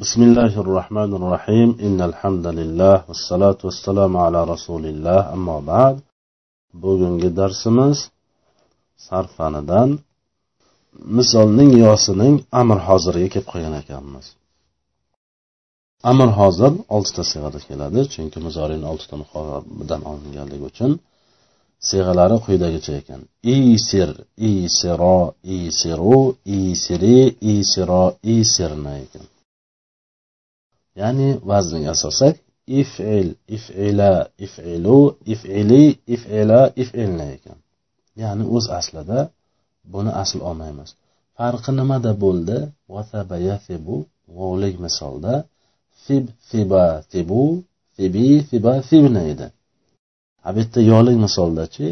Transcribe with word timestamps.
بسم 0.00 0.21
الله 0.23 0.53
الرحمن 0.63 1.11
الرحيم 1.19 1.69
إن 1.87 1.99
الحمد 2.09 2.47
لله 2.59 2.95
والصلاة 3.07 3.59
والسلام 3.67 4.17
على 4.25 4.43
رسول 4.43 4.83
الله 4.85 5.19
أما 5.33 5.59
بعد 5.59 5.95
bugungi 6.73 7.35
darsimiz 7.35 7.97
sarf 8.97 9.31
fanidan 9.37 9.99
misolning 11.17 11.71
yosining 11.85 12.35
amr 12.51 12.77
hoziriga 12.87 13.29
kelib 13.33 13.47
qolgan 13.51 13.73
ekanmiz 13.81 14.25
amr 16.11 16.29
hozir 16.39 16.71
oltita 16.95 17.23
sig'ada 17.31 17.59
keladi 17.67 18.01
chunki 18.13 18.37
muzorini 18.45 18.85
oltita 18.91 19.15
muqobidan 19.23 20.01
olinganligi 20.11 20.65
uchun 20.71 20.91
sig'alari 21.89 22.37
quyidagicha 22.45 22.93
ekan 23.01 23.21
isir 23.57 24.09
isiro 24.53 25.19
isiru 25.59 26.17
isiri 26.61 27.17
isiro 27.55 28.03
isirna 28.37 28.93
ekan 29.05 29.25
Ya'ni 30.99 31.27
vazniga 31.49 31.89
asosak 31.95 32.35
ifil 32.81 33.27
ifila 33.57 34.13
ifilu 34.45 34.99
ifili 35.33 35.83
ifila 36.15 36.59
ifilna 36.83 37.25
ekan. 37.35 37.57
Ya'ni 38.21 38.43
o'z 38.55 38.65
aslida 38.79 39.19
buni 39.93 40.11
asl 40.23 40.39
olmaymiz. 40.49 40.89
Farqi 41.37 41.71
nimada 41.79 42.11
bo'ldi? 42.23 42.57
Vasaba 42.93 43.37
yafibu 43.49 43.95
vovlik 44.37 44.75
misolda 44.85 45.33
fib 46.03 46.25
fiba 46.49 46.85
fibu 47.11 47.43
fibi 47.95 48.27
fiba 48.49 48.73
fibna 48.89 49.21
edi. 49.33 49.47
A 50.47 50.49
bu 50.53 50.57
yerda 50.61 50.79
yolik 50.91 51.17
misoldachi 51.25 51.89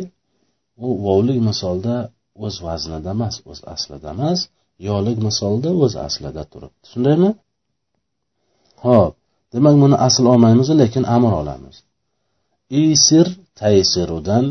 u 0.85 0.87
vovlik 1.05 1.39
misolda 1.49 1.95
o'z 2.45 2.55
vaznida 2.67 3.09
emas 3.17 3.35
o'z 3.49 3.59
aslida 3.73 4.07
emas 4.15 4.39
yolik 4.89 5.17
misolda 5.27 5.69
o'z 5.83 5.93
aslida 6.07 6.43
turibdi. 6.51 6.85
Shundaymi? 6.91 7.29
Ho'p 8.83 9.13
demak 9.53 9.75
buni 9.83 9.97
asl 10.07 10.23
olmaymiz 10.33 10.67
lekin 10.81 11.03
amr 11.15 11.31
olamiz. 11.41 11.75
Isir 12.85 13.27
taysirudan 13.61 14.45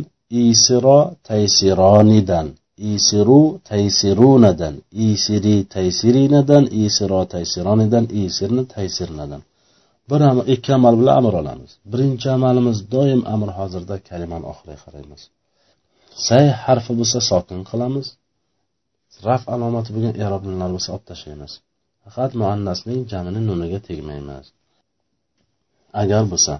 isiro 0.46 1.00
taysironidan 1.28 2.46
isiru 2.92 3.42
taysirunadan 3.70 4.74
isiri 5.08 5.56
taysirinadan 5.74 6.64
isiro 6.84 7.20
taysironidan 7.34 8.04
isirni 8.22 8.64
taysirnadan. 8.74 9.42
Bir 10.10 10.20
amr 10.30 10.44
ikki 10.54 10.70
amal 10.78 10.94
bilan 11.00 11.14
amr 11.20 11.34
olamiz. 11.40 11.70
Birinchi 11.92 12.28
amalimiz 12.36 12.78
doim 12.94 13.20
amr 13.34 13.48
hozirda 13.58 13.96
kalimani 14.08 14.44
oxiriga 14.52 14.78
qaraymiz. 14.84 15.22
Say 16.26 16.44
harfi 16.64 16.92
bo'lsa 16.98 17.18
sokin 17.30 17.60
qilamiz. 17.70 18.06
Raf 19.26 19.42
alomati 19.54 19.90
bo'lgan 19.94 20.14
eroblar 20.24 20.70
bo'lsa 20.74 20.88
olib 20.94 21.06
tashlaymiz 21.10 21.52
faqat 22.08 22.32
muannasning 22.40 23.00
jamini 23.12 23.40
nuniga 23.48 23.78
tegmaymiz. 23.88 24.46
Agar 26.02 26.22
bo'lsa 26.32 26.54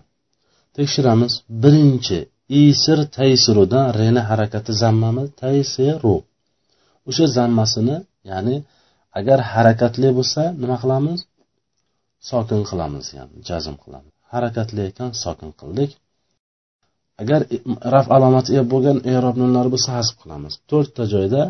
tekshiramiz. 0.77 1.33
Birinchi 1.63 2.19
isir 2.63 2.99
taysirudan 3.17 3.87
reni 4.01 4.23
harakati 4.31 4.73
zammami? 4.83 5.25
Taysiru. 5.43 6.17
O'sha 7.09 7.27
zammasini 7.37 7.97
ya'ni 8.31 8.57
agar 9.19 9.39
harakatli 9.53 10.09
bo'lsa 10.19 10.43
nima 10.63 10.77
qilamiz? 10.83 11.19
Sokin 12.31 12.63
qilamiz 12.71 13.07
ya'ni 13.19 13.37
jazm 13.49 13.75
qilamiz. 13.83 14.13
Harakatli 14.33 14.81
ekan 14.91 15.11
sokin 15.23 15.51
qildik. 15.61 15.91
Agar 17.23 17.41
raf 17.95 18.07
alomati 18.17 18.53
bo'lgan 18.73 18.99
erob 19.15 19.37
nunlari 19.43 19.69
bo'lsa 19.75 19.91
hasb 19.99 20.15
qilamiz. 20.23 20.53
To'rtta 20.71 21.03
joyda 21.15 21.43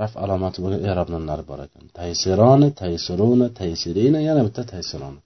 raf 0.00 0.12
alomati 0.22 0.58
bo'lgan 0.62 0.82
erob 0.90 1.08
nunlari 1.14 1.44
bor 1.50 1.60
ekan. 1.66 1.84
Taysironi 1.98 2.68
taysiruna 2.82 3.46
taysirina 3.60 4.20
yana 4.28 4.42
bitta 4.46 4.62
taysironi. 4.72 5.20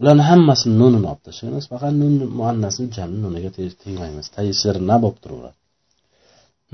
Ularni 0.00 0.24
hammasini 0.30 0.74
nunini 0.80 1.06
olib 1.12 1.22
tashlaymiz 1.28 1.64
faqat 1.72 1.94
nun 2.02 2.14
muannasni 2.38 2.86
jamni 2.96 3.18
nuniga 3.26 3.50
tegmaymiz 3.82 4.26
taysirna 4.36 4.96
bo'lib 5.02 5.18
turaveradi. 5.22 5.56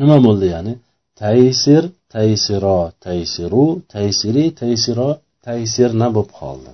Nima 0.01 0.17
bo'ldi 0.27 0.47
ya'ni? 0.55 0.73
Taysir 1.23 1.83
taysiro 2.14 2.80
taysiru 3.07 3.64
taysiri 3.95 4.45
taysiro 4.61 5.09
taysirna 5.47 6.07
bo'lib 6.17 6.30
qoldi. 6.41 6.70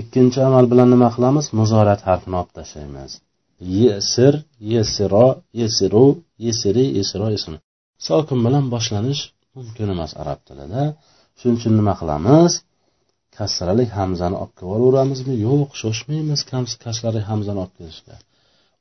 Ikkinchi 0.00 0.38
amal 0.48 0.64
bilan 0.72 0.88
nima 0.94 1.08
qilamiz? 1.16 1.46
Muzorat 1.58 2.00
harfini 2.08 2.36
olib 2.40 2.52
tashlaymiz. 2.58 3.10
Yesir 3.80 4.34
yesiro 4.72 5.26
yesiru 5.60 6.06
yesiri 6.46 6.84
yesiro 6.98 7.26
sokin 8.06 8.38
bilan 8.46 8.64
boshlanish 8.74 9.22
mumkin 9.56 9.88
emas 9.94 10.12
arab 10.22 10.40
tilida. 10.48 10.82
Shuning 11.38 11.56
uchun 11.60 11.74
nima 11.80 11.94
qilamiz? 12.00 12.52
Kasralik 13.36 13.90
hamzani 13.98 14.36
olib 14.42 14.54
kelib 14.58 14.72
olaveramizmi 14.76 15.34
yo'q 15.46 15.70
shoshmaymiz 15.80 16.40
kasralik 16.84 17.24
hamzani 17.30 17.58
olib 17.64 17.74
kelishga. 17.78 18.16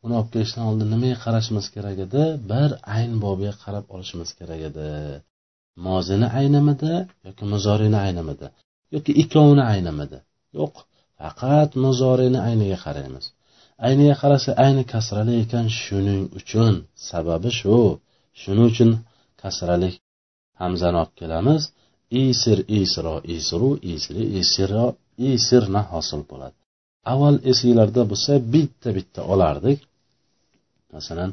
Uni 0.04 0.14
olib 0.20 0.30
kelishdan 0.34 0.64
oldin 0.70 0.88
nimaga 0.94 1.18
qarashimiz 1.26 1.66
kerak 1.76 1.98
edi? 2.06 2.24
Bir 2.52 2.70
ayn 2.96 3.14
bobiga 3.24 3.54
qarab 3.64 3.86
olishimiz 3.96 4.30
kerak 4.40 4.62
edi. 4.70 4.88
Mozini 5.86 6.28
aynimidi 6.40 6.94
yoki 7.28 7.44
muzorini 7.54 7.98
aynimidi 8.08 8.48
yoki 8.96 9.12
ikkovini 9.22 9.64
aynimidi 9.74 10.18
yo'q 10.58 10.74
faqat 11.20 11.72
muzorini 11.86 12.40
ayniga 12.48 12.78
qaraymiz. 12.86 13.26
Ayniga 13.88 14.16
qarasa 14.22 14.50
ayni 14.66 14.84
kasrali 14.94 15.34
ekan 15.44 15.66
shuning 15.82 16.24
uchun. 16.40 16.74
Sababi 17.10 17.50
shu. 17.60 17.78
Shuning 18.42 18.68
uchun 18.72 18.92
kasralik 19.42 19.96
hamzani 20.62 20.98
olib 21.04 21.14
kelamiz. 21.22 21.62
Isir 22.26 22.60
isro 22.82 23.16
isru 23.38 23.70
isri 23.94 24.24
isiro 24.42 24.86
isirna 25.32 25.82
hosil 25.92 26.22
bo'ladi. 26.32 26.56
Avval 27.12 27.38
esinglarda 27.52 28.02
bo'lsa 28.12 28.32
bitta 28.54 28.90
bitta 28.98 29.22
olardik. 29.34 29.80
Masalan 30.96 31.32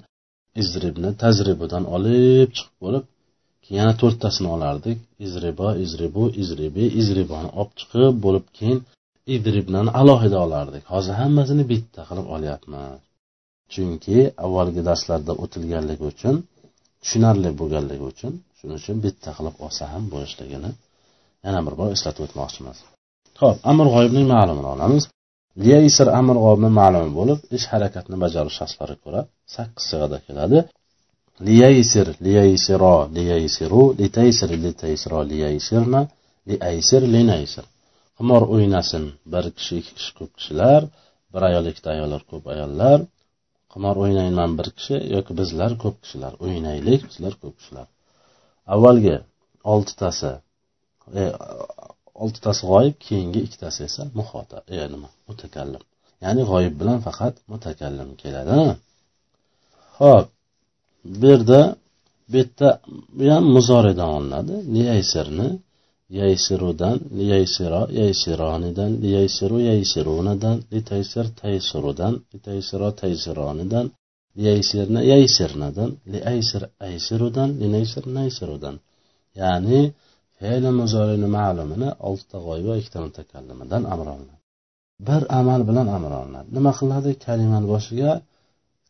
izribni 0.62 1.10
tajribudan 1.22 1.84
olib 1.96 2.48
chiqib 2.56 2.76
bo'lib 2.84 3.04
keyin 3.64 3.78
yana 3.82 3.94
to'rttasini 4.00 4.48
olardik. 4.56 4.98
Izribo 5.26 5.68
izribu 5.84 6.24
izribi 6.42 6.84
izriboni 7.00 7.50
olib 7.60 7.72
chiqib 7.80 8.14
bo'lib 8.24 8.46
keyin 8.58 8.78
idribdan 9.36 9.86
alohida 10.00 10.38
olardik. 10.46 10.84
Hozir 10.92 11.14
hammasini 11.22 11.64
bitta 11.72 12.00
qilib 12.08 12.26
olyapmiz. 12.36 12.98
Chunki 13.72 14.18
avvalgi 14.44 14.82
darslarda 14.88 15.32
o'tilganligi 15.44 16.04
uchun 16.12 16.34
tushunarli 17.04 17.50
bo'lganligi 17.60 18.04
uchun 18.12 18.32
shuning 18.58 18.76
uchun 18.82 18.96
bitta 19.04 19.30
qilib 19.38 19.56
olsa 19.66 19.82
ham 19.92 20.04
bo'lishligini 20.14 20.70
yana 21.46 21.60
bir 21.66 21.74
bor 21.80 21.88
eslatib 21.96 22.22
o'tmoqchimiz. 22.26 22.78
Ho'p 23.40 23.56
amr 23.70 23.86
g'oyibning 23.94 24.26
ma'lumini 24.34 24.68
olamiz. 24.74 25.02
Liyaysir 25.62 26.08
amr 26.20 26.36
g'oyibni 26.44 26.70
ma'lumi 26.80 27.10
bo'lib 27.18 27.38
ish 27.56 27.66
harakatni 27.72 28.16
bajarish 28.24 28.56
shaxslariga 28.60 29.00
ko'ra 29.04 29.20
sakkiz 29.56 29.84
sig'ada 29.90 30.18
keladi 30.26 30.58
liyaysir 31.48 32.06
liyaysiro 32.26 32.96
liyaysiru 33.16 33.82
litaysir 34.00 34.50
litaysiro 34.64 35.20
liyaysirna 35.32 36.00
liaysir 36.48 37.02
linaysir 37.14 37.64
qimor 38.16 38.42
o'ynasin 38.54 39.04
bir 39.32 39.44
kishi 39.56 39.74
ikki 39.80 39.92
kishi 39.98 40.12
ko'p 40.18 40.30
kishilar 40.38 40.80
bir 41.32 41.42
ayol 41.48 41.64
ikkita 41.70 41.88
ayollar 41.94 42.22
ko'p 42.30 42.44
ayollar. 42.54 42.98
Qimor 43.74 43.96
o'ynayman 44.04 44.50
bir 44.58 44.68
kishi 44.78 44.96
yoki 45.14 45.32
bizlar 45.40 45.72
ko'p 45.82 45.96
kishilar 46.02 46.32
o'ynaylik 46.44 47.02
bizlar 47.10 47.34
ko'p 47.42 47.54
kishilar. 47.60 47.86
Avvalgi 48.74 49.16
oltitasi 49.74 50.30
e, 51.20 51.22
oltitasi 52.22 52.62
g'oyib 52.70 52.96
keyingi 53.06 53.40
ikkitasi 53.46 53.80
esa 53.88 54.02
muhota 54.18 54.58
e, 54.74 54.76
nima? 54.92 55.08
Mutakallim. 55.28 55.82
Ya'ni 56.24 56.42
g'oyib 56.50 56.74
bilan 56.80 56.98
faqat 57.06 57.34
mutakallim 57.52 58.10
keladi 58.22 58.58
ho'p 59.98 60.26
bu 61.20 61.26
yerda 61.32 61.60
bu 62.30 62.36
yerda 62.40 62.68
bu 63.16 63.24
ham 63.34 63.44
muzoridan 63.56 64.10
olinadi 64.18 64.54
niyaysirni 64.74 65.48
yaysirudan 66.20 66.96
liyaysiro 67.18 67.82
yaysironidan 68.00 68.90
liyaysiru 69.02 69.58
yaysirunadan 69.70 70.56
litaysir 70.72 71.26
taysirudan 71.40 72.14
litaysiro 72.34 72.88
taysironidan 73.00 73.86
liyaysirna 74.38 75.00
yaysirnadan 75.12 75.90
liaysir 76.12 76.62
aysirudan 76.88 77.48
linaysir 77.60 78.04
naysirudan 78.16 78.76
ya'ni 79.40 79.80
fe'li 80.38 80.70
muzorini 80.80 81.28
ma'lumini 81.38 81.88
oltita 82.08 82.38
g'oyba 82.46 82.72
ikkita 82.80 82.98
mutakallimidan 83.06 83.82
amr 83.94 84.06
olinadi 84.14 84.44
bir 85.00 85.22
amal 85.40 85.60
bilan 85.68 85.86
amr 85.96 86.12
olinadi 86.20 86.48
nima 86.56 86.72
qiladi? 86.80 87.10
Kalimani 87.24 87.66
boshiga 87.74 88.12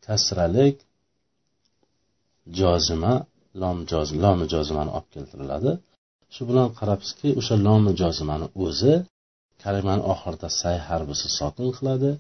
kasralik 0.07 0.77
jozima 2.59 3.15
lom 3.63 3.79
joz 3.91 4.09
lomi 4.23 4.45
jozimani 4.55 4.91
olib 4.97 5.09
keltiriladi. 5.15 5.71
Shu 6.35 6.43
bilan 6.51 6.69
qarabsizki 6.79 7.29
o'sha 7.41 7.55
lomi 7.67 7.93
jozimani 8.01 8.47
o'zi 8.67 8.95
kalimani 9.65 10.03
oxirida 10.13 10.49
say 10.61 10.77
harbisi 10.89 11.27
sokin 11.39 11.69
qiladi. 11.77 12.11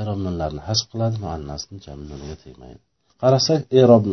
Erobnlarni 0.00 0.62
hasb 0.68 0.86
qiladi 0.92 1.16
muannasni 1.24 1.76
jamnunga 1.86 2.36
tegmaydi. 2.44 2.80
Qarasak 3.22 3.60
erob 3.82 4.04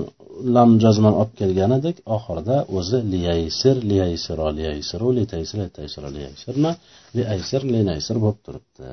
lam 0.56 0.69
jazman 0.83 1.13
olib 1.21 1.33
kelganidek 1.42 1.98
oxirida 2.15 2.57
o'zi 2.77 3.00
liyaysir 3.13 3.75
liyaysiro 3.92 4.48
liyaysiru 4.57 5.07
litaysir 5.18 5.57
litaysiro 5.65 6.09
liyaysirna 6.18 6.71
liaysir 7.18 7.62
linaysir 7.74 8.18
bo'lib 8.24 8.39
turibdi. 8.45 8.88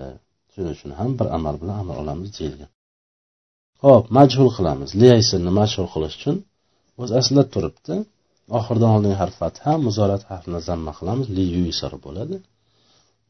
Shuning 0.53 0.75
uchun 0.77 0.91
ham 1.01 1.11
bir 1.19 1.27
amal 1.37 1.55
bilan 1.63 1.77
amal 1.83 1.97
olamiz 2.03 2.31
deyilgan. 2.39 2.71
Ho'p 3.85 4.05
majhul 4.19 4.51
qilamiz. 4.57 4.91
Liyaysirni 5.03 5.51
majhul 5.61 5.89
qilish 5.95 6.17
uchun 6.19 6.37
o'zi 7.03 7.13
aslida 7.21 7.45
turibdi. 7.55 7.95
Oxiridan 8.59 8.91
olingan 8.97 9.19
harf 9.23 9.35
fatha 9.43 9.73
muzorat 9.87 10.23
harfini 10.31 10.61
zamma 10.69 10.93
qilamiz. 10.99 11.27
Li 11.37 11.45
yuysar 11.57 11.95
bo'ladi. 12.05 12.37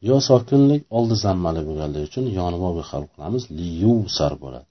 Yo 0.07 0.17
sokinlik 0.29 0.81
oldi 0.97 1.15
zammali 1.25 1.61
bo'lganligi 1.67 2.05
uchun 2.09 2.25
yoni 2.39 2.57
hal 2.91 3.05
qilamiz. 3.13 3.43
Li 3.57 3.67
yusar 3.83 4.33
bo'ladi. 4.43 4.67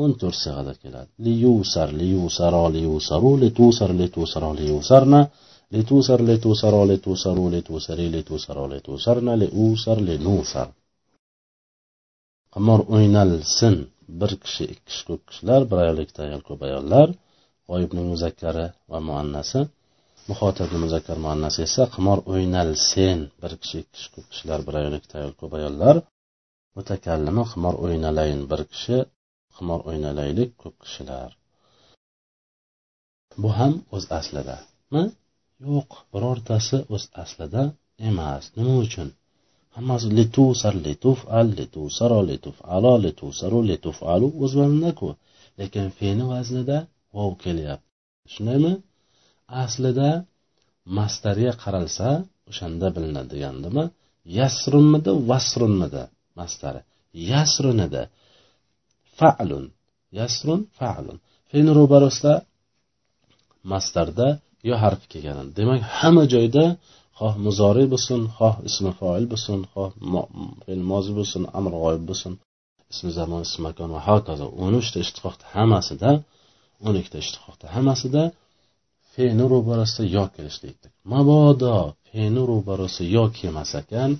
O'n 0.00 0.10
to'rt 0.20 0.38
sig'ada 0.44 0.72
keladi. 0.82 1.10
Li 1.24 1.32
yusar 1.44 1.88
li 1.98 2.06
yusaro 2.16 2.64
li 2.74 2.80
yusaru 2.88 3.30
li 3.42 3.48
tusar 3.58 3.90
li 4.00 4.06
tusaro 4.16 4.50
li 4.58 4.64
yusarna 4.72 5.20
li 5.72 5.80
tusar 5.90 6.20
li 6.28 6.36
tusaro 6.44 6.80
li 6.90 6.96
tusaru 7.06 7.44
li 7.52 7.60
tusari 7.68 8.06
li 8.14 8.22
tusaro 8.28 8.64
li 8.72 8.78
tusarna 8.86 9.32
li 9.40 9.48
usar 9.68 9.98
li 10.08 10.16
nusar 10.26 10.68
qimor 12.56 12.80
o'ynalsin. 12.94 13.76
Bir 14.20 14.32
kishi 14.42 14.64
ikki 14.72 14.82
kishi 14.88 15.02
ko'p 15.08 15.22
kishilar 15.28 15.60
bir 15.70 15.78
ayol 15.84 15.98
ikkita 16.04 16.20
ayol 16.26 16.42
ko'p 16.48 16.60
ayollar. 16.68 17.08
G'oyibning 17.68 18.06
muzakkari 18.14 18.66
va 18.90 18.98
muannasi. 19.08 19.60
Muhotabni 20.30 20.78
muzakkar 20.84 21.18
muannasi 21.24 21.58
esa 21.68 21.84
qimor 21.94 22.18
o'ynalsen 22.32 23.18
bir 23.40 23.52
kishi 23.62 23.76
ikki 23.82 23.92
kishi 23.96 24.08
ko'p 24.14 24.26
kishilar 24.30 24.60
bir 24.66 24.74
ayol 24.80 24.94
ikkita 24.98 25.14
ayol 25.20 25.34
ko'p 25.40 25.52
ayollar. 25.58 25.96
Mutakallimi 26.76 27.44
qimor 27.52 27.74
o'ynalayin 27.84 28.42
bir 28.50 28.60
kishi 28.72 28.96
qimor 29.56 29.80
o'ynalaylik 29.88 30.50
ko'p 30.62 30.76
kishilar. 30.84 31.30
Bu 33.42 33.48
ham 33.58 33.72
o'z 33.96 34.04
aslidami 34.18 35.02
yo'q 35.68 35.90
birortasi 36.12 36.78
o'z 36.94 37.04
aslida 37.22 37.62
emas. 38.08 38.44
Nima 38.56 38.74
uchun? 38.86 39.08
Hammasi 39.76 40.08
litusar 40.18 40.74
litufal 40.86 41.46
litusaro 41.58 42.20
litufalo 42.30 42.92
litusaru 43.04 43.58
litufalu 43.70 44.28
o'z 44.42 44.52
vazndaku 44.60 45.08
lekin 45.58 45.86
fe'ni 45.98 46.24
vaznida 46.32 46.78
ov 47.22 47.30
kelyapti. 47.44 47.88
Shundaymi 48.32 48.72
aslida 49.62 50.10
mastarga 50.98 51.52
qaralsa 51.62 52.08
o'shanda 52.50 52.86
bilinadigandimi 52.96 53.84
yasrunmidi 54.38 55.12
vasrunmidi 55.30 56.02
mastari 56.38 56.80
yasrun 57.30 57.78
edi 57.86 58.02
fa'lun. 59.18 59.64
Yasrun 60.18 60.60
fa'lun. 60.78 61.16
Fe'ni 61.50 61.72
ro'barasida 61.78 62.34
mastarda 63.72 64.28
yo 64.68 64.74
harfi 64.82 65.06
kelgan 65.12 65.46
demak 65.58 65.80
hamma 65.98 66.24
joyda 66.34 66.64
xoh 67.18 67.34
muzori 67.46 67.84
bo'lsin 67.92 68.20
xoh 68.38 68.54
ismi 68.68 68.90
foil 69.00 69.24
bo'lsin 69.32 69.58
xoh 69.72 69.90
fe'l 70.64 70.82
mozi 70.90 71.12
bo'lsin 71.18 71.42
amr 71.58 71.72
g'oyib 71.82 72.04
bo'lsin 72.10 72.32
ismi 72.92 73.10
zamon 73.18 73.40
ismi 73.46 73.60
makon 73.66 73.88
va 73.96 74.00
hokazo 74.08 74.46
o'n 74.62 74.74
uchta 74.80 74.98
ishtiqoqni 75.04 75.44
hammasida 75.54 76.10
o'n 76.86 76.94
ikkita 77.00 77.18
ishtiqoqda 77.24 77.66
hammasida 77.76 78.22
fe'ni 79.12 79.44
ro'barasida 79.52 80.04
yo 80.16 80.24
kelishlikdi 80.36 80.86
mabodo 81.12 81.76
fe'ni 82.08 82.42
ro'barasi 82.50 83.02
yo 83.16 83.24
kelmas 83.38 83.70
ekan 83.82 84.10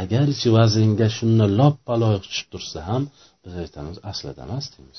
agarchi 0.00 0.48
vaznga 0.56 1.08
shuni 1.16 1.46
loppa 1.60 1.94
loyiq 2.02 2.24
tushib 2.30 2.48
tursa 2.52 2.78
ham 2.88 3.02
biz 3.42 3.54
aytamiz 3.62 3.96
aslida 4.10 4.40
emas 4.46 4.66
deymiz. 4.74 4.98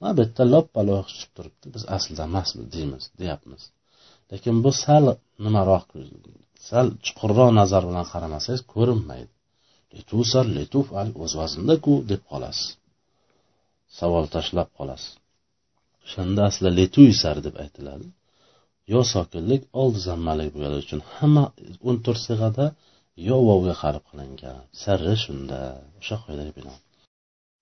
Mana 0.00 0.12
bu 0.16 0.20
yerda 0.24 0.44
loppa 0.54 0.80
loyiq 0.88 1.06
tushib 1.12 1.30
turibdi 1.36 1.66
biz 1.74 1.82
aslida 1.96 2.22
emas 2.30 2.48
deymiz 2.74 3.04
deyapmiz. 3.20 3.62
Lekin 4.30 4.56
bu 4.64 4.70
sal 4.84 5.04
nimaroq 5.44 5.86
sal 6.68 6.86
chuqurroq 7.04 7.50
nazar 7.60 7.82
bilan 7.90 8.06
qaramasangiz 8.12 8.62
ko'rinmaydi. 8.74 9.32
Letusar 9.94 10.46
letuf 10.56 10.86
al 11.00 11.08
o'z 11.22 11.32
vazndaku 11.40 11.94
deb 12.10 12.22
qolasiz. 12.30 12.68
Savol 13.98 14.24
tashlab 14.34 14.68
qolasiz. 14.78 15.12
o'shanda 16.07 16.41
aslida 16.49 16.71
letuysar 16.79 17.37
deb 17.45 17.55
aytiladi 17.63 18.07
yo 18.93 19.01
sokinlik 19.13 19.61
oldi 19.81 19.99
zammalik 20.07 20.49
bo'lgani 20.53 20.77
uchun 20.85 21.01
hamma 21.15 21.43
o'n 21.87 21.97
to'rt 22.05 22.21
sig'ada 22.27 22.65
yo 23.27 23.37
vovga 23.49 23.75
qarab 23.83 24.03
qilingan 24.09 24.59
sirri 24.83 25.15
shunda 25.25 25.59
o'sha 25.99 26.15
qoidaga 26.25 26.51
binoan 26.57 26.79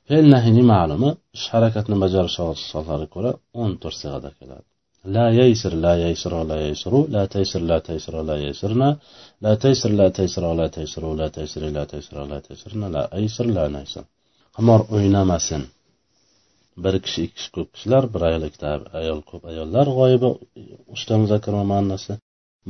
fe'l 0.07 0.25
nahiyni 0.33 0.63
ma'lumi 0.73 1.09
ish 1.37 1.47
harakatni 1.53 1.95
bajarish 2.03 2.37
soatlariga 2.71 3.09
ko'ra 3.15 3.31
o'n 3.61 3.71
to'rt 3.81 3.97
sig'ada 4.03 4.31
keladi 4.39 4.67
لا 5.15 5.25
ييسر 5.41 5.73
لا 5.85 5.93
ييسر 6.05 6.33
لا 6.51 6.57
ييسر 6.67 6.93
لا 7.15 7.23
تيسر 7.33 7.61
لا 7.71 7.77
تيسر 7.87 8.15
لا 8.29 8.35
ييسرنا 8.45 8.89
لا 9.43 9.53
تيسر 9.63 9.91
لا 9.99 10.07
تيسر 10.17 10.43
لا 10.59 10.67
تيسر 10.75 11.03
لا 11.19 11.27
تيسر 11.35 11.63
لا 11.77 11.85
تيسر 11.91 12.15
لا 12.31 12.39
تيسرنا 12.47 12.87
لا 12.95 13.03
أيسر 13.17 13.45
لا 13.57 13.65
نيسر 13.75 14.03
qimor 14.55 14.81
o'ynamasin 14.95 15.61
Bir 16.84 16.94
kishi 17.04 17.20
ikki 17.26 17.36
kishi 17.38 17.50
ko'p 17.56 17.68
kishilar 17.74 18.04
bir 18.14 18.22
ayol 18.28 18.42
ikkita 18.48 18.70
ayol 19.00 19.20
ko'p 19.30 19.42
ayollar 19.52 19.86
g'oyibi 19.98 20.28
uchta 20.94 21.14
muzakkar 21.22 21.52
va 21.58 21.64
muannasi. 21.72 22.12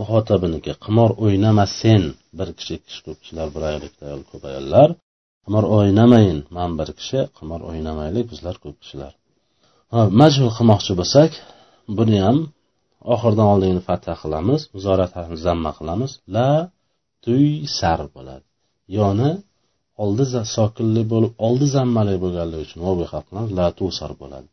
Muhotabiniki 0.01 0.73
qimor 0.85 1.11
o'ynamasin. 1.25 2.03
Bir 2.39 2.49
kishi 2.59 2.73
ikki 2.79 2.87
kishi 2.89 3.03
ko'p 3.07 3.19
kishilar 3.23 3.49
bir 3.55 3.63
ayol 3.69 3.83
ikkita 3.89 4.05
ayol 4.11 4.23
ko'p 4.31 4.43
ayollar. 4.51 4.89
Qimor 5.45 5.65
o'ynamayin. 5.77 6.39
Man 6.57 6.71
bir 6.81 6.89
kishi 6.99 7.21
qimor 7.39 7.61
o'ynamaylik 7.71 8.27
bizlar 8.33 8.57
ko'p 8.65 8.77
kishilar. 8.83 9.13
Majhul 10.21 10.51
qilmoqchi 10.57 10.93
bo'lsak 11.01 11.31
buni 11.99 12.19
ham 12.27 12.39
oxiridan 13.15 13.49
oldingini 13.55 13.83
fatha 13.89 14.15
qilamiz 14.23 14.61
muzorat 14.75 15.13
zamma 15.47 15.71
qilamiz. 15.79 16.13
La 16.35 16.49
tuy 17.25 17.47
sar 17.79 18.01
bo'ladi. 18.17 18.47
Yoni 18.99 19.31
oldi 20.05 20.25
sokinli 20.57 21.03
bo'lib 21.13 21.33
oldi 21.47 21.67
zammali 21.77 22.15
bo'lganligi 22.25 22.65
uchun 22.67 22.81
vovga 22.87 23.07
xalq 23.13 23.27
qilamiz 23.29 23.53
la 23.61 23.67
tusar 23.79 24.13
bo'ladi. 24.21 24.49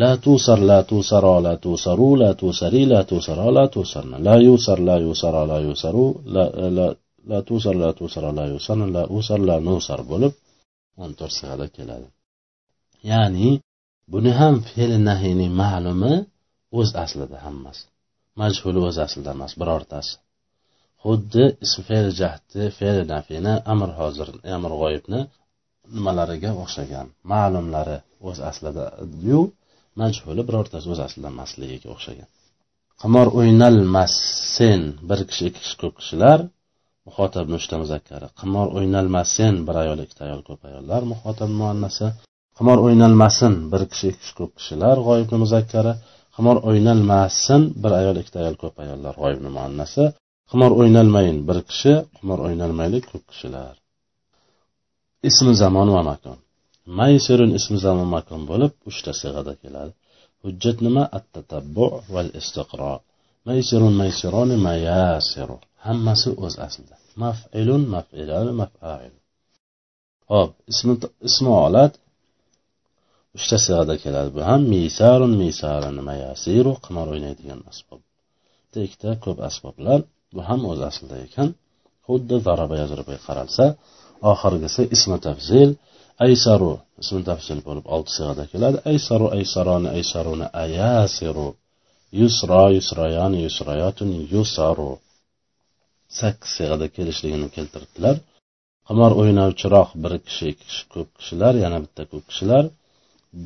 La 0.00 0.10
tusar 0.24 0.60
la 0.70 0.78
tusaro 0.90 1.34
la 1.46 1.54
tusaru 1.64 2.08
la 2.22 2.30
tusari 2.40 2.82
la 2.92 3.00
tusaro 3.10 3.46
la 3.56 3.64
tusarna. 3.74 4.16
La 4.26 4.34
yusar 4.46 4.78
la 4.88 4.96
yusaro 5.06 5.42
la 5.50 5.58
yusaru 5.66 6.04
la 6.34 6.44
la 7.30 7.38
tusar 7.48 7.74
la 7.82 7.90
tusaro 7.98 8.30
la 8.38 8.44
yusarna 8.52 8.86
la 8.96 9.02
usar 9.18 9.40
la 9.48 9.56
nusar 9.66 10.00
bo'lib 10.10 10.32
o'n 11.02 11.10
to'rt 11.18 11.34
sig'ada 11.38 11.66
keladi. 11.76 12.08
Ya'ni 13.10 13.48
buni 14.12 14.30
ham 14.40 14.54
fe'l 14.70 14.92
nahiyning 15.08 15.52
ma'lumi 15.62 16.14
o'z 16.78 16.88
aslida 17.04 17.38
hammasi. 17.46 17.84
Majhuli 18.40 18.80
o'z 18.88 18.96
aslida 19.06 19.30
emas 19.36 19.52
birortasi. 19.60 20.14
Xuddi 21.04 21.44
ism 21.64 21.80
fe'l 21.88 22.08
jahdi 22.20 22.62
fe'l 22.78 22.98
nafini 23.12 23.54
amr 23.72 23.90
hozir 23.98 24.28
amr 24.56 24.72
g'oyibni 24.80 25.20
nimalariga 25.96 26.50
o'xshagan 26.62 27.06
ma'lumlari 27.32 27.98
o'z 28.28 28.38
aslida 28.50 28.84
yu 29.28 29.40
majhuli 30.00 30.42
birortasi 30.48 30.86
o'z 30.92 31.00
aslida 31.06 31.28
emasligiga 31.34 31.88
o'xshagan. 31.94 32.28
Qimor 33.02 33.26
o'ynalmasin 33.38 34.80
bir 35.08 35.20
kishi 35.28 35.42
ikki 35.48 35.60
kishi 35.64 35.76
ko'p 35.82 35.94
kishilar 36.00 36.38
muhotab 37.08 37.46
uchta 37.58 37.74
muzakkari 37.82 38.26
qimor 38.40 38.66
o'ynalmasin 38.78 39.54
bir 39.66 39.76
ayol 39.82 39.98
ikkita 40.04 40.22
ayol 40.28 40.42
ko'p 40.48 40.60
ayollar 40.68 41.00
muhotab 41.12 41.50
muannasi. 41.60 42.06
Qimor 42.58 42.78
o'ynalmasin 42.86 43.52
bir 43.72 43.82
kishi 43.92 44.06
ikki 44.10 44.20
kishi 44.22 44.34
ko'p 44.40 44.52
kishilar 44.58 44.96
g'oyibni 45.06 45.36
muzakkari 45.44 45.92
qimor 46.36 46.56
o'ynalmasin 46.68 47.60
bir 47.82 47.92
ayol 48.00 48.16
ikkita 48.22 48.38
ayol 48.42 48.56
ko'p 48.62 48.76
ayollar 48.84 49.14
g'oyibni 49.22 49.50
muannasi. 49.58 50.04
Qimor 50.50 50.72
o'ynalmayin 50.80 51.38
bir 51.48 51.58
kishi 51.70 51.94
qimor 52.16 52.38
o'ynalmaydi 52.46 52.98
ko'p 53.10 53.24
kishilar. 53.30 53.74
Ismi 55.28 55.52
zamon 55.62 55.88
va 55.96 56.02
makon. 56.10 56.38
Maysirun 56.98 57.50
ismi 57.58 57.78
zamon 57.86 58.08
makon 58.16 58.42
bo'lib 58.50 58.72
uchta 58.90 59.12
sig'ada 59.20 59.54
keladi. 59.62 59.92
Hujjat 60.42 60.78
nima? 60.86 61.02
At 61.16 61.24
tatabbu 61.34 61.86
val 62.14 62.28
istiqro 62.40 62.94
maysirun 63.48 63.94
maysironi 64.00 64.56
mayasiru. 64.66 65.58
Hammasi 65.86 66.30
o'z 66.44 66.54
aslida. 66.66 66.96
Maf'ilun 67.22 67.82
maf'ilani 67.94 68.52
maf'ail. 68.60 69.14
Hop 70.32 70.50
ismi 70.72 70.94
ismi 71.28 71.50
olat. 71.66 71.92
Uchta 73.36 73.56
sig'ada 73.66 73.94
keladi 74.04 74.30
bu 74.36 74.40
ham. 74.48 74.60
Misarun 74.74 75.32
misarun 75.42 75.96
mayasiru 76.08 76.72
qimor 76.84 77.06
o'ynaydigan 77.14 77.60
asbob. 77.70 78.00
Ikkita 78.86 79.10
ko'p 79.24 79.38
asboblar. 79.48 80.00
Bu 80.34 80.40
ham 80.48 80.60
o'z 80.70 80.80
aslida 80.90 81.16
ekan 81.26 81.48
xuddi 82.06 82.36
zaraba 82.46 82.74
yajribaga 82.82 83.20
qaralsa 83.28 83.64
oxirgisi 84.32 84.82
ismi 84.96 85.18
tafzil 85.26 85.70
aysaru 86.26 86.72
ismi 87.02 87.20
tafzil 87.30 87.58
bo'lib 87.66 87.86
olti 87.94 88.10
sig'ada 88.16 88.44
keladi. 88.52 88.76
Aysaru 88.92 89.26
aysaroni 89.38 89.88
aysaruni 89.96 90.46
ayasiru 90.64 91.48
yusro 92.20 92.64
yusroyani 92.76 93.38
yusroyatun 93.46 94.10
yusaru. 94.34 94.90
Sakkiz 96.18 96.50
sig'ada 96.58 96.86
kelishligini 96.96 97.48
keltiribdilar 97.56 98.16
qimor 98.88 99.12
o'ynovchiroq 99.20 99.88
bir 100.02 100.12
kishi 100.26 100.44
ikki 100.52 100.64
kishi 100.70 100.84
ko'p 100.94 101.08
kishilar 101.18 101.54
yana 101.64 101.78
bitta 101.84 102.02
ko'p 102.12 102.24
kishilar. 102.30 102.64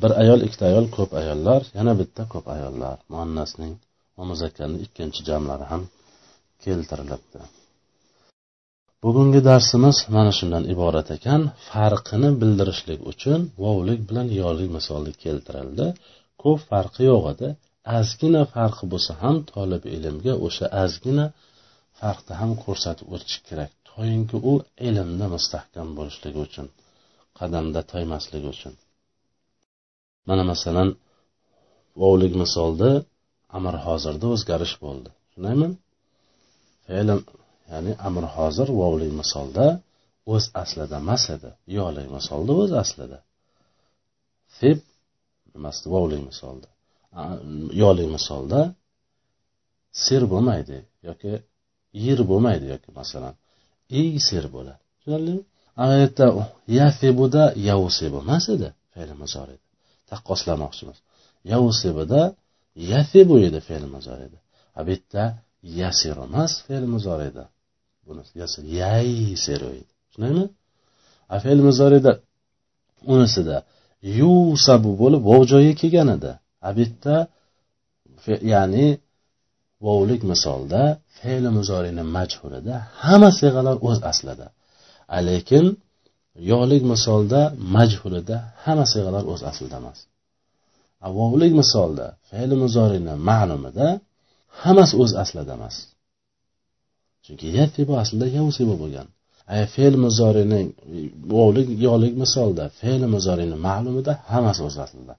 Bir 0.01 0.11
ayol 0.21 0.39
ikkita 0.47 0.65
ayol 0.71 0.85
ko'p 0.97 1.11
ayollar 1.21 1.61
yana 1.77 1.93
bitta 2.01 2.23
ko'p 2.33 2.45
ayollar. 2.55 2.97
Muannasning 3.13 3.73
va 4.17 4.23
muzakkarni 4.31 4.77
ikkinchi 4.85 5.21
jamlari 5.29 5.65
ham 5.71 5.81
keltirilibdi. 6.65 7.39
Bugungi 9.03 9.41
darsimiz 9.49 9.97
mana 10.15 10.31
shundan 10.37 10.63
iborat 10.73 11.09
ekan. 11.17 11.41
Farqini 11.69 12.29
bildirishlik 12.41 12.99
uchun 13.11 13.39
vovlik 13.63 14.01
bilan 14.09 14.27
yolik 14.41 14.69
misoli 14.77 15.11
keltirildi. 15.23 15.87
Ko'p 16.41 16.59
farqi 16.69 17.03
yo'q 17.11 17.23
edi. 17.33 17.47
Ozgina 17.97 18.41
farqi 18.55 18.85
bo'lsa 18.93 19.11
ham 19.21 19.35
tolib 19.51 19.83
ilmga 19.95 20.33
o'sha 20.45 20.65
ozgina 20.83 21.25
farqni 21.99 22.33
ham 22.41 22.51
ko'rsatib 22.63 23.07
o'tish 23.15 23.37
kerak. 23.47 23.71
Toyinki 23.89 24.37
u 24.51 24.53
ilmda 24.87 25.25
mustahkam 25.35 25.87
bo'lishligi 25.97 26.39
uchun 26.47 26.67
qadamda 27.39 27.81
toymasligi 27.91 28.47
uchun. 28.55 28.73
Mana 30.27 30.43
masalan 30.51 30.89
vovlik 32.01 32.33
misolda 32.41 32.89
amr 33.57 33.75
hozirda 33.85 34.25
o'zgarish 34.35 34.75
bo'ldi. 34.83 35.09
Shundaymi 35.31 35.67
fe'lim 36.85 37.19
ya'ni 37.71 37.91
amr 38.07 38.23
hozir 38.35 38.67
vovli 38.79 39.09
misolda 39.21 39.65
o'z 40.33 40.43
aslida 40.61 40.95
emas 41.03 41.23
edi. 41.35 41.49
Yoli 41.77 42.03
misolda 42.15 42.51
o'z 42.61 42.71
aslida. 42.83 43.19
Feb 44.57 44.79
nimasida 45.53 45.87
vovli 45.95 46.19
misolda. 46.29 46.69
Yoli 47.81 48.05
misolda 48.15 48.61
ser 50.05 50.21
bo'lmaydi 50.31 50.77
yoki 51.07 51.33
yer 52.05 52.19
bo'lmaydi 52.31 52.65
yoki 52.73 52.89
masalan 52.99 53.35
ey 53.99 54.11
ser 54.29 54.45
bo'ladi 54.55 54.81
tushunarlimi 54.97 55.43
ana 55.81 55.95
yerda 56.03 56.25
yafibuda 56.79 57.43
yavusib 57.69 58.13
emas 58.21 58.45
edi 58.55 58.69
fe'li 58.93 59.13
muzorida 59.23 59.65
taqqoslamoqchimiz. 60.09 60.97
Yavusibida 61.51 62.21
yafibu 62.93 63.35
edi 63.47 63.59
fe'li 63.67 63.87
edi. 64.27 64.37
A 64.77 64.79
bu 64.85 64.89
yerda 64.95 65.23
yasir 65.79 66.17
emas 66.27 66.51
fe'l 66.65 66.85
muzorida 66.93 67.43
bunisi 68.05 68.33
yaysiru 68.81 69.69
edi. 69.79 69.91
Tushundingmi 70.07 70.45
a 71.33 71.35
fe'l 71.43 71.59
muzorida 71.67 72.11
unisida 73.13 73.57
yusabu 74.19 74.91
bo'lib 75.01 75.21
vov 75.29 75.41
joyiga 75.51 75.75
kelgan 75.81 76.09
edi. 76.17 76.31
A 76.67 76.69
bu 76.75 76.79
yerda 76.83 77.15
ya'ni 78.53 78.87
vovlik 79.85 80.21
misolda 80.31 80.81
fe'li 81.17 81.49
muzorini 81.57 82.03
majhulida 82.17 82.75
hamma 83.03 83.29
siyg'alar 83.39 83.75
o'z 83.87 83.99
aslida. 84.11 84.47
Lekin 85.27 85.65
yolik 86.51 86.83
misolda 86.93 87.41
majhulida 87.75 88.37
hamma 88.63 88.85
siyg'alar 88.93 89.23
o'z 89.33 89.41
aslida 89.49 89.75
emas. 89.81 89.99
Vovlik 91.17 91.53
misolda 91.61 92.05
fe'li 92.29 92.55
muzorini 92.63 93.13
ma'lumida 93.29 93.87
hammasi 94.63 94.93
o'z 95.03 95.11
aslida 95.23 95.53
emas. 95.57 95.75
Chunki 97.25 97.47
yatibu 97.59 97.93
aslida 98.03 98.27
yavsibu 98.37 98.75
bo'lgan. 98.81 99.07
Fe'l 99.73 99.95
muzorining 100.05 100.67
vovlik 101.33 101.67
yolik 101.87 102.13
misolda 102.23 102.65
fe'l 102.79 103.03
muzorini 103.13 103.57
ma'lumida 103.67 104.13
hammasi 104.31 104.61
o'z 104.67 104.75
aslida. 104.85 105.13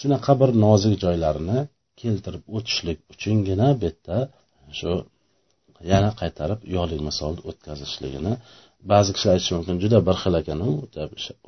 Shunaqa 0.00 0.32
bir 0.40 0.50
nozik 0.64 0.94
joylarini 1.04 1.58
keltirib 2.00 2.44
o'tishlik 2.56 2.98
uchungina 3.12 3.68
bu 3.80 3.84
yerda 3.86 4.18
shu 4.78 4.92
yana 5.92 6.10
qaytarib 6.20 6.60
yolik 6.76 7.00
misolni 7.08 7.40
o'tkazishligini 7.50 8.32
ba'zi 8.92 9.10
kishilar 9.14 9.34
aytishi 9.36 9.52
mumkin. 9.56 9.74
Juda 9.82 9.98
bir 10.08 10.16
xil 10.22 10.34
ekanu 10.42 10.68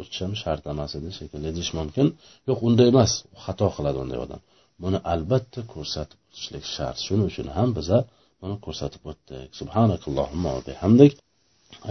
o'tish 0.01 0.21
ham 0.25 0.33
shart 0.43 0.65
emas 0.73 0.93
edi 0.99 1.09
shekilli 1.19 1.51
deyish 1.57 1.73
mumkin. 1.79 2.07
Yo'q 2.49 2.59
unday 2.69 2.89
emas. 2.93 3.13
Xato 3.45 3.67
qiladi 3.77 3.99
unday 4.05 4.19
odam. 4.25 4.41
Buni 4.83 4.99
albatta 5.13 5.61
ko'rsatib 5.75 6.19
o'tishlik 6.27 6.65
shart 6.75 6.97
shuning 7.07 7.27
uchun 7.33 7.49
ham 7.57 7.69
biza 7.79 7.99
buni 8.41 8.57
ko'rsatib 8.67 9.03
o'tdik 9.11 9.51
subhanakallohumma 9.61 10.49
va 10.57 10.63
bihamdik 10.69 11.13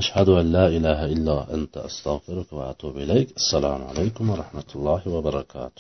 ashhadu 0.02 0.32
an 0.42 0.46
la 0.56 0.66
ilaha 0.78 1.06
illa 1.16 1.36
anta 1.56 1.80
astag'firuka 1.90 2.54
va 2.60 2.66
atubu 2.74 2.98
ilayk 3.06 3.28
assalomu 3.40 3.86
alaykum 3.92 4.24
va 4.32 4.36
rahmatullohi 4.44 5.08
va 5.16 5.20
barakatuh 5.28 5.70